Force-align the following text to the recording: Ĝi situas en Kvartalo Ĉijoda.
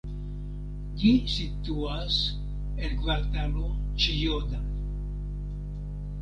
Ĝi 1.01 1.11
situas 1.33 2.17
en 2.87 2.97
Kvartalo 3.03 3.67
Ĉijoda. 4.07 4.65